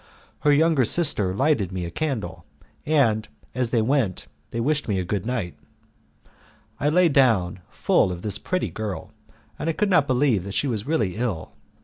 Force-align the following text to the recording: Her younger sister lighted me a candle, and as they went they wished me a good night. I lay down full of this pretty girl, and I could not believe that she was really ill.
Her 0.39 0.51
younger 0.51 0.83
sister 0.83 1.31
lighted 1.31 1.71
me 1.71 1.85
a 1.85 1.91
candle, 1.91 2.43
and 2.87 3.27
as 3.53 3.69
they 3.69 3.83
went 3.83 4.25
they 4.49 4.59
wished 4.59 4.87
me 4.87 4.97
a 4.97 5.03
good 5.05 5.27
night. 5.27 5.55
I 6.79 6.89
lay 6.89 7.07
down 7.07 7.59
full 7.69 8.11
of 8.11 8.23
this 8.23 8.39
pretty 8.39 8.71
girl, 8.71 9.11
and 9.59 9.69
I 9.69 9.73
could 9.73 9.91
not 9.91 10.07
believe 10.07 10.43
that 10.45 10.55
she 10.55 10.65
was 10.65 10.87
really 10.87 11.17
ill. 11.17 11.51